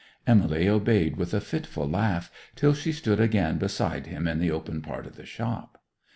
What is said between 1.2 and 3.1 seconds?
a fitful laugh, till she